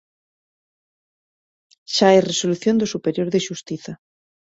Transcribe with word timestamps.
Xa 1.93 2.05
hai 2.09 2.19
resolución 2.21 2.75
do 2.77 2.91
superior 2.93 3.27
de 3.33 3.39
xustiza. 3.47 3.93